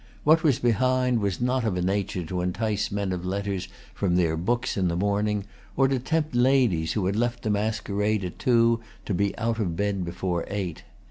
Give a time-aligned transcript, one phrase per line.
[0.23, 4.35] What was behind was not of a nature to entice men of letters from their
[4.35, 5.45] books in the morning,
[5.77, 9.75] or to tempt ladies who had left the masquerade at two to be out of
[9.75, 10.83] bed before eight.